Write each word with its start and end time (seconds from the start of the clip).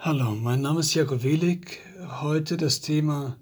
Hallo, 0.00 0.36
mein 0.36 0.60
Name 0.60 0.78
ist 0.78 0.94
Jakob 0.94 1.24
Welig. 1.24 1.80
Heute 2.20 2.56
das 2.56 2.80
Thema 2.80 3.36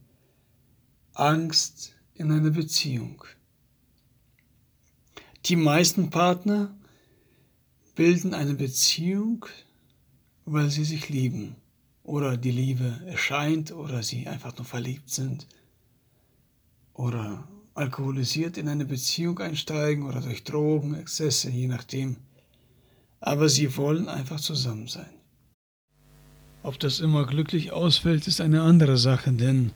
Angst 1.13 1.95
in 2.15 2.33
einer 2.33 2.49
Beziehung. 2.49 3.23
Die 5.45 5.57
meisten 5.57 6.09
Partner 6.09 6.75
bilden 7.95 8.33
eine 8.33 8.55
Beziehung, 8.55 9.45
weil 10.47 10.71
sie 10.71 10.87
sich 10.87 11.11
lieben 11.11 11.57
oder 12.05 12.39
die 12.39 12.53
Liebe 12.53 13.03
erscheint 13.05 13.71
oder 13.73 14.03
sie 14.03 14.27
einfach 14.27 14.57
nur 14.57 14.65
verliebt 14.65 15.11
sind 15.11 15.47
oder 16.95 17.47
alkoholisiert 17.75 18.57
in 18.57 18.71
eine 18.71 18.87
Beziehung 18.87 19.39
einsteigen 19.41 20.07
oder 20.07 20.23
durch 20.23 20.43
Drogen, 20.43 20.95
Exzesse, 20.95 21.51
je 21.51 21.67
nachdem. 21.67 22.17
Aber 23.21 23.51
sie 23.51 23.77
wollen 23.77 24.09
einfach 24.09 24.41
zusammen 24.41 24.89
sein. 24.89 25.16
Ob 26.67 26.81
das 26.81 26.99
immer 26.99 27.25
glücklich 27.27 27.71
ausfällt, 27.71 28.27
ist 28.27 28.41
eine 28.41 28.63
andere 28.63 28.97
Sache, 28.97 29.31
denn 29.31 29.71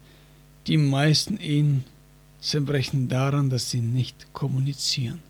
die 0.66 0.76
meisten 0.76 1.36
Ehen 1.36 1.84
zerbrechen 2.40 3.06
daran, 3.08 3.48
dass 3.48 3.70
sie 3.70 3.80
nicht 3.80 4.32
kommunizieren, 4.32 5.20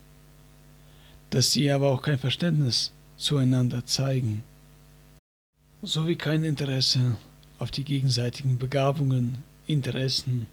dass 1.29 1.51
sie 1.51 1.69
aber 1.69 1.91
auch 1.91 2.01
kein 2.01 2.17
Verständnis 2.17 2.93
zueinander 3.15 3.85
zeigen, 3.85 4.43
sowie 5.83 6.15
kein 6.15 6.43
Interesse 6.43 7.15
auf 7.59 7.69
die 7.69 7.83
gegenseitigen 7.83 8.57
Begabungen, 8.57 9.43
Interessen, 9.67 10.47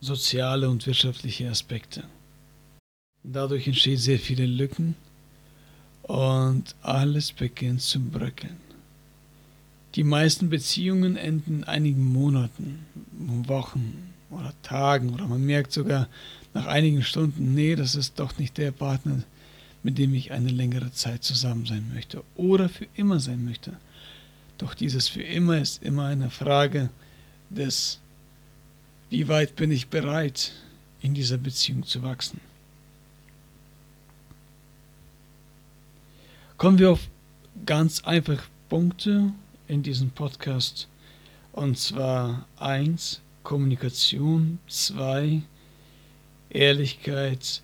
soziale 0.00 0.68
und 0.68 0.84
wirtschaftliche 0.84 1.48
Aspekte. 1.48 2.02
Dadurch 3.22 3.68
entstehen 3.68 3.98
sehr 3.98 4.18
viele 4.18 4.46
Lücken 4.46 4.96
und 6.02 6.74
alles 6.82 7.30
beginnt 7.30 7.82
zu 7.82 8.00
bröckeln. 8.00 8.67
Die 9.94 10.04
meisten 10.04 10.50
Beziehungen 10.50 11.16
enden 11.16 11.58
in 11.58 11.64
einigen 11.64 12.04
Monaten, 12.04 12.86
Wochen 13.46 14.12
oder 14.30 14.52
Tagen 14.62 15.10
oder 15.10 15.26
man 15.26 15.44
merkt 15.44 15.72
sogar 15.72 16.08
nach 16.54 16.66
einigen 16.66 17.02
Stunden, 17.02 17.54
nee, 17.54 17.74
das 17.74 17.94
ist 17.94 18.18
doch 18.18 18.38
nicht 18.38 18.58
der 18.58 18.70
Partner, 18.70 19.22
mit 19.82 19.98
dem 19.98 20.14
ich 20.14 20.32
eine 20.32 20.50
längere 20.50 20.92
Zeit 20.92 21.24
zusammen 21.24 21.66
sein 21.66 21.90
möchte 21.94 22.22
oder 22.36 22.68
für 22.68 22.86
immer 22.94 23.20
sein 23.20 23.44
möchte. 23.44 23.76
Doch 24.58 24.74
dieses 24.74 25.08
für 25.08 25.22
immer 25.22 25.58
ist 25.58 25.82
immer 25.82 26.06
eine 26.06 26.30
Frage 26.30 26.90
des, 27.48 28.00
wie 29.08 29.28
weit 29.28 29.56
bin 29.56 29.70
ich 29.70 29.88
bereit, 29.88 30.52
in 31.00 31.14
dieser 31.14 31.38
Beziehung 31.38 31.84
zu 31.84 32.02
wachsen. 32.02 32.40
Kommen 36.56 36.78
wir 36.78 36.90
auf 36.90 37.08
ganz 37.64 38.02
einfache 38.02 38.42
Punkte 38.68 39.32
in 39.68 39.82
diesem 39.82 40.10
Podcast. 40.10 40.88
Und 41.52 41.78
zwar 41.78 42.46
eins 42.58 43.20
Kommunikation, 43.42 44.58
zwei 44.66 45.42
Ehrlichkeit 46.50 47.62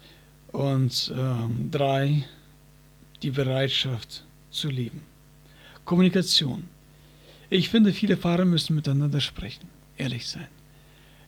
und 0.53 1.13
ähm, 1.17 1.71
drei 1.71 2.25
die 3.23 3.31
Bereitschaft 3.31 4.25
zu 4.51 4.69
lieben. 4.69 5.03
Kommunikation. 5.85 6.65
Ich 7.51 7.69
finde, 7.69 7.93
viele 7.93 8.17
Fahrer 8.17 8.45
müssen 8.45 8.75
miteinander 8.77 9.21
sprechen, 9.21 9.69
ehrlich 9.97 10.27
sein. 10.27 10.49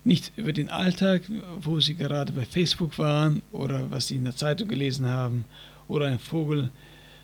Nicht 0.05 0.33
über 0.37 0.53
den 0.53 0.71
Alltag, 0.71 1.23
wo 1.61 1.81
sie 1.81 1.95
gerade 1.95 2.33
bei 2.33 2.45
Facebook 2.45 2.99
waren 2.99 3.43
oder 3.53 3.91
was 3.91 4.09
sie 4.09 4.17
in 4.17 4.25
der 4.25 4.37
Zeitung 4.37 4.69
gelesen 4.69 5.07
haben 5.07 5.45
oder 5.89 6.07
ein 6.07 6.19
Vogel 6.19 6.71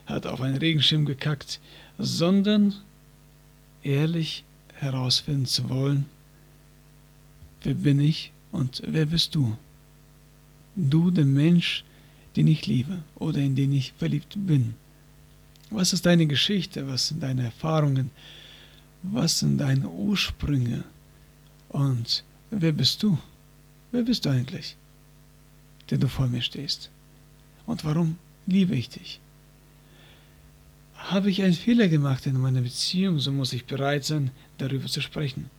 hat 0.07 0.27
auf 0.27 0.41
einen 0.41 0.57
Regenschirm 0.57 1.05
gekackt, 1.05 1.61
sondern 1.99 2.75
ehrlich 3.83 4.45
herausfinden 4.75 5.47
zu 5.47 5.69
wollen, 5.69 6.07
wer 7.63 7.75
bin 7.75 8.01
ich 8.01 8.33
und 8.51 8.83
wer 8.87 9.07
bist 9.07 9.35
du? 9.35 9.57
Du, 10.75 11.11
der 11.11 11.25
Mensch, 11.25 11.85
den 12.37 12.47
ich 12.47 12.67
liebe 12.67 13.03
oder 13.17 13.39
in 13.39 13.55
den 13.57 13.73
ich 13.73 13.93
verliebt 13.93 14.35
bin. 14.37 14.75
Was 15.71 15.93
ist 15.93 16.07
deine 16.07 16.27
Geschichte? 16.27 16.87
Was 16.89 17.09
sind 17.09 17.23
deine 17.23 17.45
Erfahrungen? 17.45 18.11
Was 19.03 19.41
sind 19.41 19.59
deine 19.59 19.89
Ursprünge? 19.89 20.85
Und 21.69 22.25
wer 22.51 22.73
bist 22.73 23.03
du? 23.03 23.19
Wer 23.91 24.03
bist 24.03 24.25
du 24.25 24.31
eigentlich, 24.31 24.77
der 25.91 25.99
du 25.99 26.09
vor 26.09 26.27
mir 26.27 26.43
stehst? 26.43 26.91
Und 27.67 27.85
warum 27.85 28.19
liebe 28.47 28.75
ich 28.75 28.89
dich? 28.89 29.21
Habe 31.11 31.31
ich 31.31 31.43
einen 31.43 31.53
Fehler 31.53 31.89
gemacht 31.89 32.27
in 32.27 32.41
meiner 32.41 32.61
Beziehung, 32.61 33.19
so 33.19 33.33
muss 33.33 33.53
ich 33.53 33.65
bereit 33.65 34.05
sein, 34.05 34.31
darüber 34.59 34.87
zu 34.87 35.01
sprechen. 35.01 35.51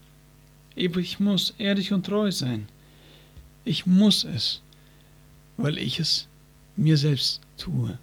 Ich 0.74 1.20
muss 1.20 1.54
ehrlich 1.58 1.92
und 1.92 2.06
treu 2.06 2.32
sein. 2.32 2.66
Ich 3.64 3.86
muss 3.86 4.24
es, 4.24 4.62
weil 5.56 5.78
ich 5.78 6.00
es 6.00 6.26
mir 6.76 6.96
selbst 6.96 7.40
tue, 7.56 7.98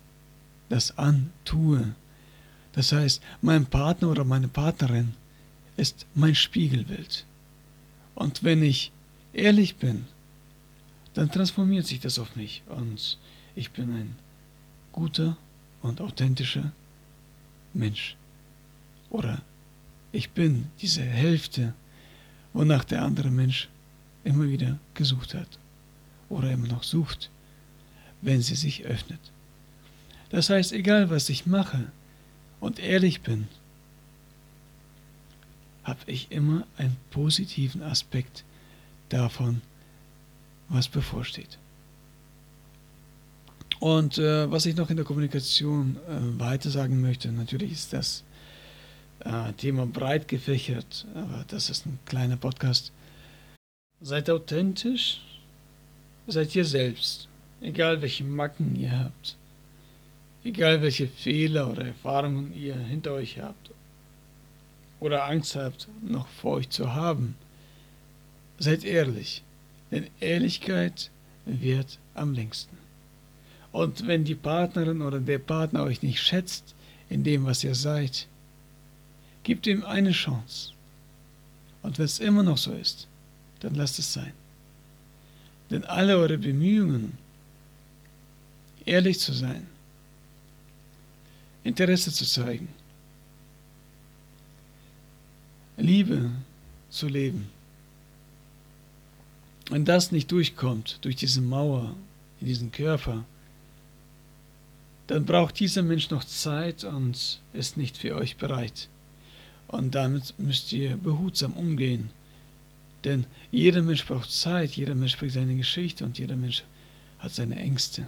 das 0.69 0.97
antue. 0.97 1.96
Das 2.74 2.91
heißt, 2.91 3.22
mein 3.41 3.66
Partner 3.66 4.09
oder 4.09 4.23
meine 4.23 4.47
Partnerin 4.47 5.13
ist 5.78 6.06
mein 6.13 6.35
Spiegelbild. 6.35 7.25
Und 8.16 8.44
wenn 8.44 8.63
ich 8.63 8.91
ehrlich 9.34 9.75
bin, 9.75 10.06
dann 11.13 11.31
transformiert 11.31 11.88
sich 11.88 12.00
das 12.00 12.19
auf 12.19 12.35
mich 12.35 12.63
und 12.68 13.18
ich 13.56 13.72
bin 13.72 13.91
ein 13.91 14.16
guter 14.94 15.38
und 15.81 16.00
authentischer 16.00 16.72
Mensch. 17.73 18.15
Oder 19.09 19.41
ich 20.11 20.31
bin 20.31 20.67
diese 20.81 21.01
Hälfte, 21.01 21.73
wonach 22.53 22.83
der 22.83 23.03
andere 23.03 23.29
Mensch 23.29 23.69
immer 24.23 24.47
wieder 24.47 24.77
gesucht 24.93 25.33
hat 25.33 25.47
oder 26.29 26.51
immer 26.51 26.67
noch 26.67 26.83
sucht, 26.83 27.29
wenn 28.21 28.41
sie 28.41 28.55
sich 28.55 28.85
öffnet. 28.85 29.19
Das 30.29 30.49
heißt, 30.49 30.71
egal 30.71 31.09
was 31.09 31.29
ich 31.29 31.45
mache 31.45 31.91
und 32.59 32.79
ehrlich 32.79 33.21
bin, 33.21 33.47
habe 35.83 35.99
ich 36.05 36.31
immer 36.31 36.65
einen 36.77 36.95
positiven 37.09 37.81
Aspekt 37.81 38.43
davon, 39.09 39.61
was 40.69 40.87
bevorsteht. 40.87 41.57
Und 43.81 44.19
äh, 44.19 44.49
was 44.51 44.67
ich 44.67 44.75
noch 44.75 44.91
in 44.91 44.95
der 44.95 45.05
Kommunikation 45.05 45.97
äh, 46.07 46.39
weiter 46.39 46.69
sagen 46.69 47.01
möchte, 47.01 47.31
natürlich 47.31 47.71
ist 47.71 47.93
das 47.93 48.23
äh, 49.21 49.53
Thema 49.53 49.87
breit 49.87 50.27
gefächert, 50.27 51.07
aber 51.15 51.45
das 51.47 51.71
ist 51.71 51.87
ein 51.87 51.97
kleiner 52.05 52.37
Podcast. 52.37 52.91
Seid 53.99 54.29
authentisch, 54.29 55.21
seid 56.27 56.55
ihr 56.55 56.63
selbst, 56.63 57.27
egal 57.59 58.03
welche 58.03 58.23
Macken 58.23 58.75
ihr 58.75 58.99
habt, 58.99 59.35
egal 60.43 60.83
welche 60.83 61.07
Fehler 61.07 61.67
oder 61.71 61.87
Erfahrungen 61.87 62.53
ihr 62.55 62.75
hinter 62.75 63.13
euch 63.13 63.39
habt 63.39 63.71
oder 64.99 65.25
Angst 65.25 65.55
habt, 65.55 65.87
noch 66.07 66.27
vor 66.27 66.57
euch 66.57 66.69
zu 66.69 66.93
haben. 66.93 67.33
Seid 68.59 68.83
ehrlich, 68.83 69.41
denn 69.89 70.05
Ehrlichkeit 70.19 71.09
wird 71.47 71.97
am 72.13 72.35
längsten. 72.35 72.80
Und 73.71 74.05
wenn 74.07 74.25
die 74.25 74.35
Partnerin 74.35 75.01
oder 75.01 75.19
der 75.19 75.39
Partner 75.39 75.83
euch 75.83 76.01
nicht 76.01 76.21
schätzt 76.21 76.75
in 77.09 77.23
dem, 77.23 77.45
was 77.45 77.63
ihr 77.63 77.75
seid, 77.75 78.27
gebt 79.43 79.65
ihm 79.67 79.83
eine 79.83 80.11
Chance. 80.11 80.71
Und 81.81 81.97
wenn 81.97 82.05
es 82.05 82.19
immer 82.19 82.43
noch 82.43 82.57
so 82.57 82.73
ist, 82.73 83.07
dann 83.61 83.75
lasst 83.75 83.99
es 83.99 84.13
sein. 84.13 84.33
Denn 85.69 85.85
alle 85.85 86.17
eure 86.17 86.37
Bemühungen, 86.37 87.17
ehrlich 88.85 89.19
zu 89.19 89.31
sein, 89.33 89.65
Interesse 91.63 92.11
zu 92.11 92.25
zeigen, 92.25 92.67
Liebe 95.78 96.29
zu 96.90 97.07
leben, 97.07 97.49
wenn 99.69 99.85
das 99.85 100.11
nicht 100.11 100.31
durchkommt 100.31 100.99
durch 101.01 101.16
diese 101.16 101.41
Mauer 101.41 101.96
in 102.41 102.47
diesen 102.47 102.72
Körper, 102.72 103.23
dann 105.11 105.25
braucht 105.25 105.59
dieser 105.59 105.81
Mensch 105.81 106.09
noch 106.09 106.23
Zeit 106.23 106.85
und 106.85 107.41
ist 107.52 107.75
nicht 107.75 107.97
für 107.97 108.16
euch 108.16 108.37
bereit. 108.37 108.87
Und 109.67 109.93
damit 109.93 110.34
müsst 110.37 110.72
ihr 110.72 110.96
behutsam 110.96 111.52
umgehen. 111.52 112.11
Denn 113.03 113.25
jeder 113.52 113.81
Mensch 113.81 114.05
braucht 114.05 114.31
Zeit, 114.31 114.72
jeder 114.72 114.96
Mensch 114.96 115.17
bringt 115.17 115.34
seine 115.34 115.58
Geschichte 115.58 116.05
und 116.05 116.17
jeder 116.17 116.37
Mensch 116.37 116.63
hat 117.19 117.34
seine 117.34 117.58
Ängste. 117.58 118.08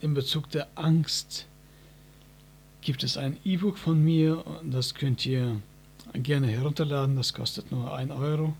In 0.00 0.14
Bezug 0.14 0.50
der 0.50 0.66
Angst 0.74 1.46
gibt 2.80 3.04
es 3.04 3.16
ein 3.16 3.36
E-Book 3.44 3.78
von 3.78 4.02
mir, 4.02 4.44
das 4.64 4.96
könnt 4.96 5.24
ihr 5.26 5.60
gerne 6.12 6.48
herunterladen, 6.48 7.14
das 7.14 7.34
kostet 7.34 7.70
nur 7.70 7.94
1 7.94 8.10
Euro. 8.10 8.56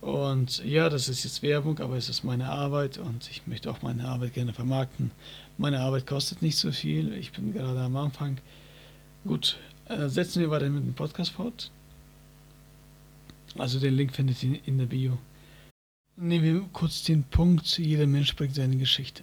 Und 0.00 0.64
ja, 0.64 0.88
das 0.88 1.08
ist 1.08 1.24
jetzt 1.24 1.42
Werbung, 1.42 1.78
aber 1.80 1.96
es 1.96 2.08
ist 2.08 2.22
meine 2.22 2.48
Arbeit 2.48 2.98
und 2.98 3.28
ich 3.30 3.46
möchte 3.46 3.70
auch 3.70 3.82
meine 3.82 4.06
Arbeit 4.06 4.34
gerne 4.34 4.52
vermarkten. 4.52 5.10
Meine 5.58 5.80
Arbeit 5.80 6.06
kostet 6.06 6.42
nicht 6.42 6.58
so 6.58 6.70
viel, 6.70 7.12
ich 7.14 7.32
bin 7.32 7.52
gerade 7.52 7.80
am 7.80 7.96
Anfang. 7.96 8.38
Gut, 9.24 9.58
äh, 9.86 10.08
setzen 10.08 10.40
wir 10.40 10.50
weiter 10.50 10.68
mit 10.68 10.84
dem 10.84 10.94
Podcast 10.94 11.32
fort. 11.32 11.70
Also 13.58 13.80
den 13.80 13.94
Link 13.94 14.14
findet 14.14 14.42
ihr 14.42 14.60
in 14.66 14.78
der 14.78 14.86
Bio. 14.86 15.18
Nehmen 16.16 16.44
wir 16.44 16.68
kurz 16.72 17.02
den 17.02 17.24
Punkt, 17.24 17.78
jeder 17.78 18.06
Mensch 18.06 18.36
bringt 18.36 18.54
seine 18.54 18.76
Geschichte. 18.76 19.22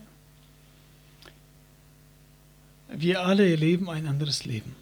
Wir 2.96 3.22
alle 3.22 3.50
erleben 3.50 3.90
ein 3.90 4.06
anderes 4.08 4.46
Leben. 4.46 4.76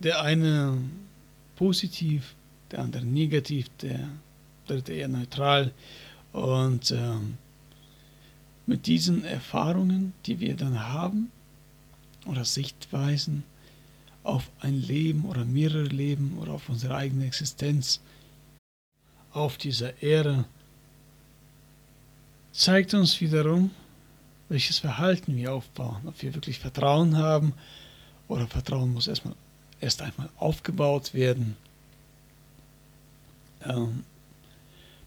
Der 0.00 0.22
eine 0.22 0.78
positiv, 1.56 2.34
der 2.70 2.80
andere 2.80 3.04
negativ, 3.04 3.68
der 3.80 4.08
dritte 4.68 4.92
eher 4.92 5.08
neutral. 5.08 5.72
Und 6.32 6.90
ähm, 6.92 7.38
mit 8.66 8.86
diesen 8.86 9.24
Erfahrungen, 9.24 10.12
die 10.26 10.40
wir 10.40 10.54
dann 10.56 10.88
haben, 10.88 11.30
oder 12.26 12.44
Sichtweisen 12.44 13.44
auf 14.22 14.50
ein 14.60 14.80
Leben 14.80 15.24
oder 15.24 15.44
mehrere 15.44 15.84
Leben 15.84 16.36
oder 16.38 16.52
auf 16.52 16.68
unsere 16.68 16.94
eigene 16.94 17.26
Existenz 17.26 18.00
auf 19.32 19.56
dieser 19.56 20.02
Erde, 20.02 20.44
zeigt 22.52 22.92
uns 22.92 23.20
wiederum, 23.20 23.70
welches 24.48 24.78
Verhalten 24.78 25.36
wir 25.36 25.52
aufbauen, 25.52 26.02
ob 26.06 26.20
wir 26.22 26.34
wirklich 26.34 26.58
Vertrauen 26.58 27.16
haben 27.16 27.54
oder 28.28 28.46
Vertrauen 28.46 28.92
muss 28.92 29.08
erstmal 29.08 29.34
erst 29.80 30.02
einmal 30.02 30.28
aufgebaut 30.36 31.14
werden. 31.14 31.56
Ähm, 33.64 34.04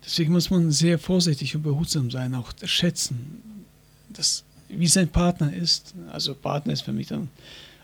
deswegen 0.05 0.33
muss 0.33 0.49
man 0.49 0.71
sehr 0.71 0.99
vorsichtig 0.99 1.55
und 1.55 1.63
behutsam 1.63 2.11
sein, 2.11 2.35
auch 2.35 2.51
schätzen, 2.63 3.65
dass, 4.09 4.43
wie 4.69 4.87
sein 4.87 5.09
Partner 5.09 5.53
ist. 5.53 5.93
Also 6.11 6.33
Partner 6.33 6.73
ist 6.73 6.81
für 6.81 6.93
mich 6.93 7.07
dann 7.07 7.29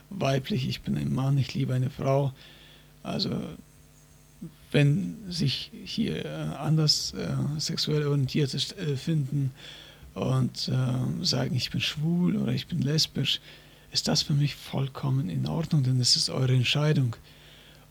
weiblich, 0.10 0.68
ich 0.68 0.82
bin 0.82 0.98
ein 0.98 1.14
Mann, 1.14 1.38
ich 1.38 1.54
liebe 1.54 1.74
eine 1.74 1.90
Frau. 1.90 2.34
Also 3.04 3.32
wenn 4.72 5.18
sich 5.30 5.72
hier 5.86 6.26
äh, 6.26 6.30
anders 6.58 7.14
äh, 7.14 7.60
sexuell 7.60 8.06
orientierte 8.06 8.58
äh, 8.78 8.96
finden 8.96 9.52
und 10.14 10.68
äh, 10.68 11.26
sagen, 11.26 11.56
ich 11.56 11.72
bin 11.72 11.80
schwul 11.80 12.36
oder 12.36 12.52
ich 12.52 12.68
bin 12.68 12.82
lesbisch, 12.82 13.40
ist 13.92 14.08
das 14.08 14.22
für 14.22 14.34
mich 14.34 14.56
vollkommen 14.56 15.30
in 15.30 15.48
Ordnung, 15.48 15.84
denn 15.84 16.00
es 16.00 16.16
ist 16.16 16.30
eure 16.30 16.54
Entscheidung. 16.54 17.16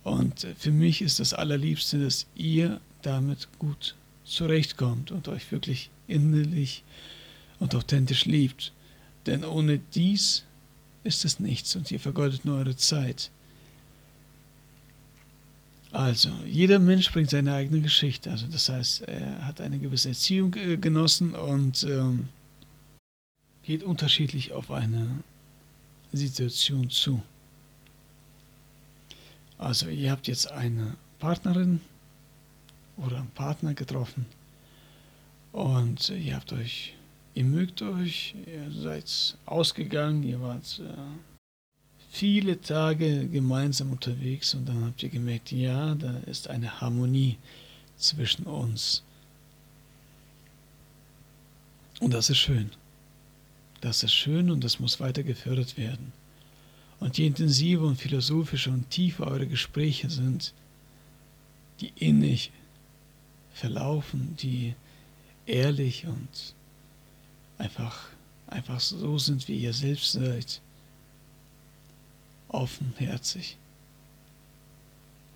Und 0.05 0.47
für 0.59 0.71
mich 0.71 1.03
ist 1.03 1.19
das 1.19 1.33
Allerliebste, 1.33 1.99
dass 1.99 2.27
ihr 2.37 2.81
damit 3.03 3.49
gut 3.59 3.97
zurechtkommt 4.27 5.11
und 5.11 5.29
euch 5.29 5.51
wirklich 5.53 5.91
innerlich 6.07 6.83
und 7.59 7.75
authentisch 7.75 8.25
liebt. 8.25 8.73
Denn 9.27 9.45
ohne 9.45 9.79
dies 9.95 10.45
ist 11.05 11.25
es 11.25 11.41
nichts 11.41 11.75
und 11.77 11.91
ihr 11.91 12.01
vergeudet 12.01 12.45
nur 12.45 12.59
eure 12.59 12.77
Zeit. 12.77 13.31
Also, 15.93 16.31
jeder 16.45 16.79
Mensch 16.79 17.11
bringt 17.11 17.31
seine 17.31 17.55
eigene 17.55 17.81
Geschichte. 17.81 18.31
Also, 18.31 18.47
das 18.49 18.69
heißt, 18.69 19.03
er 19.03 19.47
hat 19.47 19.61
eine 19.61 19.79
gewisse 19.79 20.11
Erziehung 20.11 20.55
äh, 20.55 20.77
genossen 20.77 21.35
und 21.35 21.85
ähm, 21.85 22.29
geht 23.63 23.83
unterschiedlich 23.83 24.53
auf 24.53 24.71
eine 24.71 25.09
Situation 26.13 26.91
zu. 26.91 27.23
Also 29.59 29.89
ihr 29.89 30.11
habt 30.11 30.29
jetzt 30.29 30.51
eine 30.51 30.97
Partnerin 31.19 31.81
oder 32.97 33.19
einen 33.19 33.31
Partner 33.31 33.75
getroffen 33.75 34.27
und 35.57 36.11
ihr 36.11 36.37
habt 36.37 36.53
euch, 36.53 36.93
ihr 37.33 37.45
mögt 37.45 37.81
euch, 37.81 38.35
ihr 38.47 38.71
seid 38.71 39.39
ausgegangen, 39.47 40.23
ihr 40.23 40.39
wart 40.43 40.83
äh, 40.85 40.93
viele 42.11 42.61
Tage 42.61 43.27
gemeinsam 43.29 43.91
unterwegs 43.91 44.53
und 44.53 44.69
dann 44.69 44.85
habt 44.85 45.03
ihr 45.03 45.09
gemerkt, 45.09 45.53
ja, 45.53 45.95
da 45.95 46.19
ist 46.27 46.49
eine 46.49 46.83
Harmonie 46.83 47.39
zwischen 47.97 48.45
uns. 48.45 49.03
Und 52.01 52.13
das 52.13 52.29
ist 52.29 52.37
schön. 52.37 52.71
Das 53.81 54.03
ist 54.03 54.13
schön 54.13 54.51
und 54.51 54.63
das 54.63 54.79
muss 54.79 55.01
weiter 55.01 55.23
gefördert 55.23 55.79
werden. 55.79 56.13
Und 57.01 57.17
je 57.17 57.27
intensiver 57.27 57.87
und 57.87 57.97
philosophischer 57.97 58.73
und 58.73 58.91
tiefer 58.91 59.27
eure 59.27 59.47
Gespräche 59.47 60.11
sind, 60.11 60.53
die 61.81 61.93
innig 61.97 62.53
verlaufen, 63.57 64.37
die 64.41 64.75
ehrlich 65.47 66.07
und 66.07 66.55
einfach, 67.59 68.09
einfach 68.47 68.81
so 68.81 69.19
sind, 69.19 69.49
wie 69.49 69.59
ihr 69.59 69.73
selbst 69.73 70.13
seid, 70.13 70.61
offenherzig. 72.49 73.57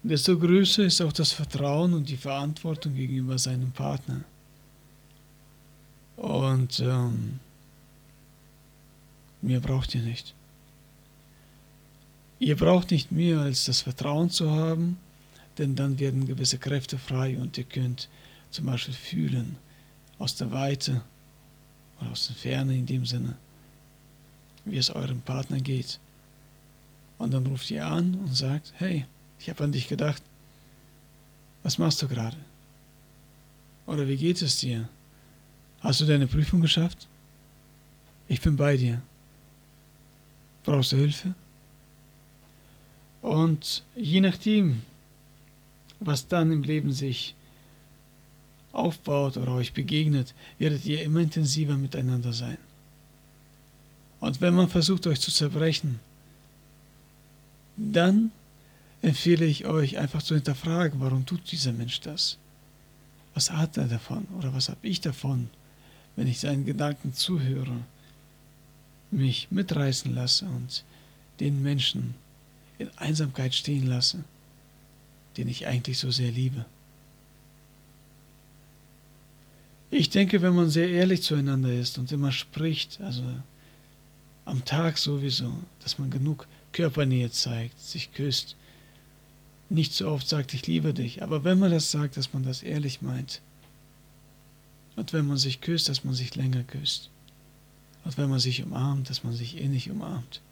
Desto 0.02 0.38
größer 0.38 0.84
ist 0.84 1.00
auch 1.02 1.12
das 1.12 1.32
Vertrauen 1.32 1.93
und 1.93 2.08
die 2.08 2.17
Verantwortung 2.17 2.94
gegenüber 2.94 3.38
seinem 3.38 3.72
Partner. 3.72 4.25
Und 6.16 6.81
ähm, 6.81 7.40
Mehr 9.43 9.61
braucht 9.61 9.94
ihr 9.94 10.02
nicht. 10.02 10.34
Ihr 12.38 12.56
braucht 12.56 12.90
nicht 12.90 13.12
mehr 13.12 13.40
als 13.40 13.64
das 13.64 13.82
Vertrauen 13.82 14.31
zu 14.31 14.50
haben, 14.50 14.99
denn 15.58 15.76
dann 15.76 15.99
werden 15.99 16.26
gewisse 16.26 16.58
Kräfte 16.58 16.99
frei 16.99 17.38
und 17.38 17.58
ihr 17.58 17.64
könnt 17.64 18.08
zum 18.50 18.67
Beispiel 18.67 18.94
fühlen 18.94 19.56
aus 20.19 20.37
der 20.37 20.50
Weite 20.50 21.02
oder 22.00 22.11
aus 22.11 22.29
der 22.29 22.37
Ferne 22.37 22.75
in 22.75 22.87
dem 22.87 23.06
Sinne, 23.06 23.37
wie 24.64 24.79
es 24.79 24.91
eurem 24.91 25.20
Partner 25.20 25.61
geht. 25.61 25.99
Und 27.19 27.35
dann 27.35 27.47
ruft 27.47 27.70
ihr 27.70 27.87
an 27.87 28.14
und 28.14 28.35
sagt, 28.35 28.73
hey, 28.76 29.05
ich 29.38 29.49
habe 29.50 29.64
an 29.64 29.73
dich 29.73 29.88
gedacht. 29.88 30.23
Was 31.62 31.79
machst 31.79 32.00
du 32.00 32.08
gerade? 32.08 32.37
Oder 33.87 34.08
wie 34.08 34.17
geht 34.17 34.41
es 34.41 34.58
dir? 34.58 34.88
Hast 35.81 36.00
du 36.00 36.06
deine 36.06 36.26
Prüfung 36.26 36.61
geschafft? 36.61 37.06
Ich 38.29 38.41
bin 38.41 38.56
bei 38.56 38.76
dir. 38.76 39.02
Brauchst 40.64 40.93
du 40.93 40.97
Hilfe? 40.97 41.35
Und 43.23 43.82
je 43.97 44.20
nachdem, 44.20 44.82
was 46.00 46.29
dann 46.29 46.52
im 46.52 46.62
Leben 46.62 46.93
sich 46.93 47.35
aufbaut 48.73 49.37
oder 49.37 49.52
euch 49.52 49.73
begegnet, 49.73 50.35
werdet 50.58 50.85
ihr 50.85 51.02
immer 51.02 51.20
intensiver 51.20 51.76
miteinander 51.76 52.32
sein. 52.32 52.58
Und 54.20 54.41
wenn 54.41 54.55
man 54.55 54.69
versucht, 54.69 55.06
euch 55.06 55.20
zu 55.20 55.31
zerbrechen, 55.31 55.99
dann 57.76 58.31
empfehle 59.02 59.47
ich 59.47 59.67
euch 59.67 59.99
einfach 59.99 60.23
zu 60.23 60.35
hinterfragen, 60.35 61.00
warum 61.00 61.25
tut 61.25 61.50
dieser 61.50 61.73
Mensch 61.73 62.00
das? 62.00 62.37
Was 63.35 63.50
hat 63.50 63.76
er 63.76 63.87
davon 63.87 64.26
oder 64.38 64.52
was 64.52 64.69
habe 64.69 64.87
ich 64.87 65.00
davon, 65.00 65.49
wenn 66.16 66.26
ich 66.26 66.40
seinen 66.40 66.66
Gedanken 66.66 67.14
zuhöre? 67.14 67.76
mich 69.11 69.49
mitreißen 69.50 70.14
lasse 70.14 70.47
und 70.47 70.85
den 71.40 71.62
Menschen 71.62 72.14
in 72.78 72.90
Einsamkeit 72.97 73.54
stehen 73.54 73.87
lasse, 73.87 74.25
den 75.40 75.49
ich 75.49 75.66
eigentlich 75.66 75.97
so 75.97 76.11
sehr 76.11 76.30
liebe. 76.30 76.66
Ich 79.90 80.11
denke, 80.11 80.42
wenn 80.42 80.54
man 80.54 80.68
sehr 80.68 80.90
ehrlich 80.90 81.23
zueinander 81.23 81.73
ist 81.73 81.97
und 81.97 82.12
immer 82.12 82.30
spricht, 82.30 83.00
also 83.00 83.23
am 84.44 84.66
Tag 84.66 84.99
sowieso, 84.99 85.50
dass 85.82 85.99
man 85.99 86.11
genug 86.11 86.47
Körpernähe 86.73 87.30
zeigt, 87.30 87.80
sich 87.80 88.12
küsst, 88.12 88.54
nicht 89.70 89.94
so 89.94 90.11
oft 90.11 90.28
sagt, 90.28 90.52
ich 90.52 90.66
liebe 90.66 90.92
dich, 90.92 91.23
aber 91.23 91.42
wenn 91.42 91.59
man 91.59 91.70
das 91.70 91.90
sagt, 91.90 92.18
dass 92.18 92.35
man 92.35 92.42
das 92.42 92.62
ehrlich 92.62 93.00
meint, 93.00 93.40
und 94.97 95.14
wenn 95.14 95.26
man 95.26 95.38
sich 95.38 95.62
küsst, 95.62 95.88
dass 95.88 96.04
man 96.04 96.12
sich 96.12 96.37
länger 96.37 96.64
küsst, 96.64 97.09
und 98.04 98.18
wenn 98.18 98.28
man 98.28 98.40
sich 98.40 98.62
umarmt, 98.62 99.09
dass 99.09 99.25
man 99.25 99.32
sich 99.32 99.56
innig 99.56 99.90
umarmt. 99.90 100.42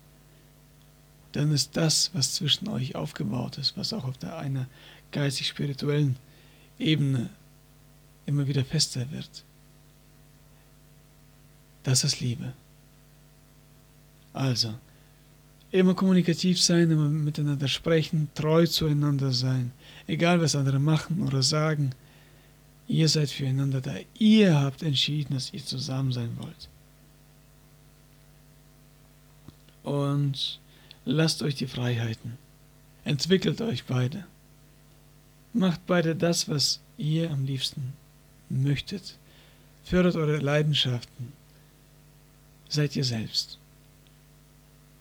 Dann 1.39 1.53
ist 1.53 1.77
das, 1.77 2.11
was 2.15 2.35
zwischen 2.35 2.67
euch 2.67 2.97
aufgebaut 2.97 3.59
ist, 3.59 3.77
was 3.77 3.93
auch 3.93 4.03
auf 4.03 4.19
der 4.19 4.39
einer 4.39 4.67
geistig-spirituellen 5.13 6.17
Ebene 6.81 7.31
immer 8.27 8.49
wieder 8.49 8.65
fester 8.65 9.09
wird. 9.13 9.45
Das 11.85 12.03
ist 12.03 12.19
Liebe. 12.19 12.55
Also, 14.33 14.75
immer 15.71 15.95
kommunikativ 15.95 16.61
sein, 16.61 16.91
immer 16.91 17.09
miteinander 17.09 17.69
sprechen, 17.69 18.29
treu 18.35 18.67
zueinander 18.67 19.31
sein, 19.31 19.71
egal 20.09 20.41
was 20.41 20.57
andere 20.57 20.81
machen 20.81 21.23
oder 21.23 21.45
sagen. 21.45 21.93
Ihr 22.89 23.09
seid 23.09 23.31
füreinander 23.31 23.81
da. 23.81 23.95
Ihr 24.19 24.59
habt 24.59 24.83
entschieden, 24.83 25.35
dass 25.35 25.53
ihr 25.53 25.65
zusammen 25.65 26.11
sein 26.11 26.37
wollt. 26.41 26.69
und 29.89 30.61
lasst 31.09 31.43
euch 31.43 31.55
die 31.55 31.67
Freiheiten. 31.67 32.37
Entwickelt 33.05 33.61
euch 33.61 33.85
beide. 33.85 34.27
Macht 35.55 35.87
beide 35.87 36.15
das, 36.15 36.49
was 36.49 36.81
ihr 36.99 37.31
am 37.31 37.47
liebsten 37.47 37.95
möchtet. 38.51 39.17
Fördert 39.85 40.17
eure 40.17 40.37
Leidenschaften. 40.39 41.33
Seid 42.69 42.95
ihr 42.97 43.05
selbst. 43.05 43.59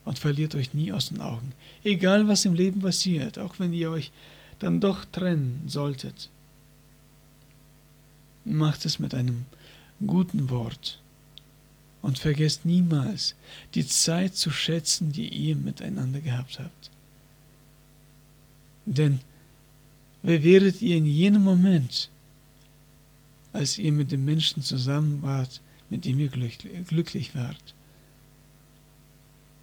und 0.05 0.17
verliert 0.17 0.55
euch 0.55 0.73
nie 0.73 0.93
aus 0.93 1.09
den 1.09 1.19
Augen. 1.19 1.51
Egal 1.83 2.29
was 2.29 2.45
im 2.45 2.53
Leben 2.53 2.79
passiert, 2.79 3.37
auch 3.37 3.59
wenn 3.59 3.73
ihr 3.73 3.91
euch 3.91 4.13
dann 4.57 4.79
doch 4.79 5.03
trennen 5.03 5.63
solltet. 5.67 6.29
Macht 8.45 8.85
es 8.85 8.99
mit 8.99 9.13
einem 9.13 9.43
guten 10.05 10.49
Wort 10.49 11.01
und 12.07 12.17
vergesst 12.17 12.63
niemals 12.63 13.35
die 13.73 13.85
Zeit 13.85 14.33
zu 14.33 14.49
schätzen, 14.49 15.11
die 15.11 15.27
ihr 15.27 15.57
miteinander 15.57 16.21
gehabt 16.21 16.57
habt. 16.57 16.89
Denn 18.85 19.19
wer 20.23 20.41
wäret 20.41 20.81
ihr 20.81 20.95
in 20.95 21.05
jenem 21.05 21.43
Moment, 21.43 22.09
als 23.51 23.77
ihr 23.77 23.91
mit 23.91 24.13
dem 24.13 24.23
Menschen 24.23 24.63
zusammen 24.63 25.21
wart, 25.21 25.59
mit 25.89 26.05
dem 26.05 26.17
ihr 26.17 26.29
glücklich 26.29 27.35
wart? 27.35 27.75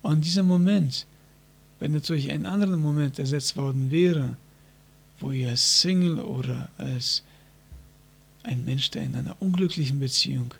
Und 0.03 0.27
dieser 0.27 0.43
Moment, 0.43 1.07
wenn 1.81 1.95
er 1.95 2.01
durch 2.01 2.31
einen 2.31 2.45
anderen 2.45 2.81
Moment 2.81 3.19
ersetzt 3.19 3.57
worden 3.57 3.91
wäre, 3.91 4.37
wo 5.19 5.31
ihr 5.31 5.49
als 5.49 5.81
Single 5.81 6.19
oder 6.21 6.69
als 6.77 7.23
ein 8.43 8.67
Mensch, 8.67 8.91
der 8.91 9.05
in 9.05 9.15
einer 9.15 9.41
unglücklichen 9.41 9.99
Beziehung 9.99 10.53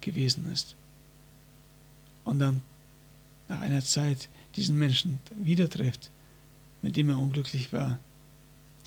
gewesen 0.00 0.50
ist, 0.50 0.76
und 2.26 2.40
dann 2.40 2.60
nach 3.48 3.60
einer 3.62 3.82
Zeit 3.82 4.28
diesen 4.56 4.76
Menschen 4.76 5.20
wieder 5.36 5.70
trifft, 5.70 6.10
mit 6.82 6.96
dem 6.96 7.08
er 7.08 7.18
unglücklich 7.18 7.72
war, 7.72 7.98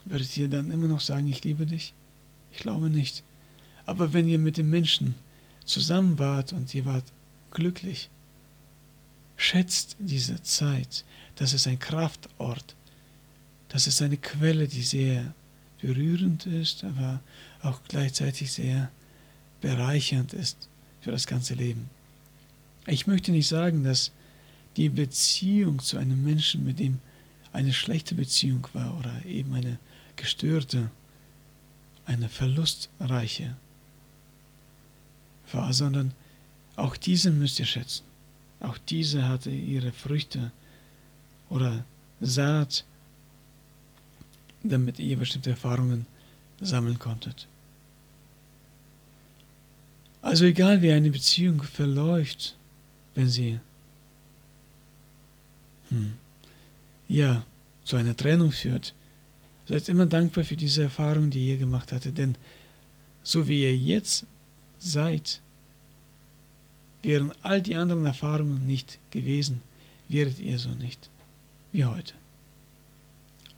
werdet 0.05 0.36
ihr 0.38 0.50
dann 0.50 0.72
immer 0.72 0.88
noch 0.88 1.00
sagen, 1.00 1.27
ich 1.27 1.43
liebe 1.43 1.65
dich? 1.65 1.93
Ich 2.51 2.60
glaube 2.60 2.89
nicht. 2.89 3.24
Aber 3.86 4.13
wenn 4.13 4.27
ihr 4.27 4.39
mit 4.39 4.58
dem 4.58 4.69
Menschen 4.69 5.15
zusammen 5.65 6.19
wart 6.19 6.53
und 6.53 6.74
ihr 6.75 6.86
wart 6.86 7.05
glücklich, 7.51 8.10
schätzt 9.38 9.96
diese 10.00 10.41
Zeit. 10.43 11.05
Das 11.36 11.53
ist 11.53 11.67
ein 11.67 11.79
Kraftort. 11.79 12.75
Das 13.69 13.88
ist 13.88 14.01
eine 14.01 14.17
Quelle, 14.17 14.67
die 14.67 14.84
sehr 14.84 15.34
berührend 15.81 16.46
ist, 16.46 16.84
aber 16.84 17.22
auch 17.62 17.79
gleichzeitig 17.88 18.51
sehr 18.51 18.91
bereichernd 19.62 20.34
ist 20.34 20.67
für 21.01 21.12
das 21.12 21.25
ganze 21.25 21.53
Leben. 21.53 21.89
Ich 22.88 23.07
möchte 23.07 23.31
nicht 23.31 23.48
sagen, 23.48 23.83
dass 23.83 24.12
die 24.77 24.89
Beziehung 24.89 25.79
zu 25.79 25.98
einem 25.98 26.24
Menschen, 26.24 26.63
mit 26.63 26.79
dem 26.79 27.00
eine 27.51 27.74
schlechte 27.74 28.15
Beziehung 28.15 28.67
war 28.74 28.98
oder 28.98 29.25
eben 29.25 29.53
eine 29.53 29.79
gestörte, 30.15 30.91
eine 32.05 32.29
verlustreiche 32.29 33.55
war, 35.51 35.74
sondern 35.74 36.13
auch 36.75 36.95
diese 36.95 37.31
müsst 37.31 37.59
ihr 37.59 37.65
schätzen. 37.65 38.03
Auch 38.59 38.77
diese 38.77 39.27
hatte 39.27 39.50
ihre 39.50 39.91
Früchte 39.91 40.51
oder 41.50 41.83
Saat, 42.21 42.83
damit 44.63 45.00
ihr 45.00 45.17
bestimmte 45.17 45.51
Erfahrungen 45.51 46.05
sammeln 46.59 47.00
konntet. 47.00 47.48
Also 50.21 50.45
egal 50.45 50.81
wie 50.81 50.91
eine 50.91 51.09
Beziehung 51.09 51.63
verläuft, 51.63 52.57
sie 53.27 53.59
hm, 55.89 56.13
ja 57.07 57.43
zu 57.83 57.95
einer 57.95 58.15
Trennung 58.15 58.51
führt, 58.51 58.93
seid 59.67 59.89
immer 59.89 60.05
dankbar 60.05 60.43
für 60.43 60.55
diese 60.55 60.83
Erfahrung, 60.83 61.29
die 61.29 61.49
ihr 61.49 61.57
gemacht 61.57 61.91
hattet, 61.91 62.17
denn 62.17 62.35
so 63.23 63.47
wie 63.47 63.63
ihr 63.63 63.75
jetzt 63.75 64.25
seid, 64.79 65.41
Wären 67.01 67.31
all 67.41 67.61
die 67.61 67.75
anderen 67.75 68.05
Erfahrungen 68.05 68.65
nicht 68.65 68.99
gewesen, 69.11 69.61
wäret 70.09 70.39
ihr 70.39 70.59
so 70.59 70.69
nicht 70.69 71.09
wie 71.71 71.85
heute. 71.85 72.13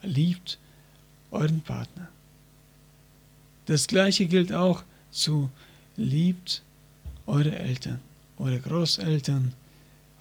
Liebt 0.04 0.60
euren 1.32 1.62
Partner. 1.62 2.10
Das 3.66 3.88
gleiche 3.88 4.28
gilt 4.28 4.54
auch 4.54 4.84
zu 5.12 5.50
liebt 5.98 6.62
eure 7.26 7.58
Eltern, 7.58 8.00
eure 8.42 8.60
Großeltern, 8.60 9.54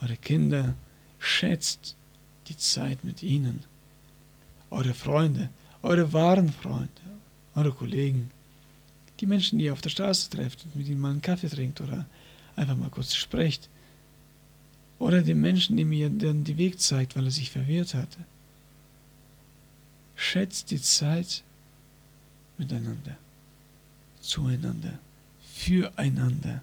eure 0.02 0.16
Kinder, 0.16 0.74
schätzt 1.18 1.96
die 2.48 2.56
Zeit 2.56 3.02
mit 3.02 3.22
ihnen, 3.22 3.64
eure 4.70 4.94
Freunde, 4.94 5.48
eure 5.82 6.12
wahren 6.12 6.52
Freunde, 6.52 6.88
eure 7.54 7.72
Kollegen, 7.72 8.30
die 9.20 9.26
Menschen, 9.26 9.58
die 9.58 9.66
ihr 9.66 9.72
auf 9.72 9.80
der 9.80 9.90
Straße 9.90 10.30
trefft 10.30 10.64
und 10.64 10.76
mit 10.76 10.88
ihnen 10.88 11.00
mal 11.00 11.10
einen 11.10 11.22
Kaffee 11.22 11.48
trinkt 11.48 11.80
oder 11.80 12.06
einfach 12.56 12.76
mal 12.76 12.90
kurz 12.90 13.14
sprecht. 13.14 13.68
Oder 14.98 15.22
dem 15.22 15.40
Menschen, 15.40 15.76
dem 15.76 15.92
ihr 15.92 16.10
dann 16.10 16.44
die 16.44 16.58
Weg 16.58 16.78
zeigt, 16.78 17.16
weil 17.16 17.24
er 17.24 17.30
sich 17.30 17.50
verwirrt 17.50 17.94
hatte. 17.94 18.18
Schätzt 20.14 20.70
die 20.70 20.80
Zeit 20.80 21.42
miteinander, 22.58 23.16
zueinander, 24.20 24.98
füreinander. 25.54 26.62